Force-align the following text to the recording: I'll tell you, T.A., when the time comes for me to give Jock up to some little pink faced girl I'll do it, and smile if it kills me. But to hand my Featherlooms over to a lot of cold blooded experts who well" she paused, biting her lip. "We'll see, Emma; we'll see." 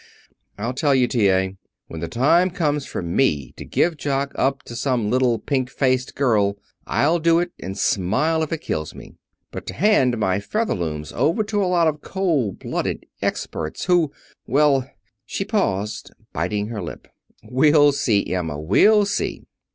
I'll 0.57 0.73
tell 0.73 0.95
you, 0.95 1.07
T.A., 1.07 1.57
when 1.85 1.99
the 1.99 2.07
time 2.07 2.49
comes 2.49 2.87
for 2.87 3.03
me 3.03 3.51
to 3.55 3.63
give 3.63 3.97
Jock 3.97 4.31
up 4.33 4.63
to 4.63 4.75
some 4.75 5.11
little 5.11 5.37
pink 5.37 5.69
faced 5.69 6.15
girl 6.15 6.57
I'll 6.87 7.19
do 7.19 7.37
it, 7.37 7.51
and 7.59 7.77
smile 7.77 8.41
if 8.41 8.51
it 8.51 8.61
kills 8.61 8.95
me. 8.95 9.13
But 9.51 9.67
to 9.67 9.75
hand 9.75 10.17
my 10.17 10.39
Featherlooms 10.39 11.13
over 11.13 11.43
to 11.43 11.63
a 11.63 11.69
lot 11.69 11.87
of 11.87 12.01
cold 12.01 12.57
blooded 12.57 13.05
experts 13.21 13.85
who 13.85 14.11
well" 14.47 14.89
she 15.27 15.45
paused, 15.45 16.09
biting 16.33 16.69
her 16.69 16.81
lip. 16.81 17.07
"We'll 17.43 17.91
see, 17.91 18.33
Emma; 18.33 18.59
we'll 18.59 19.05
see." 19.05 19.43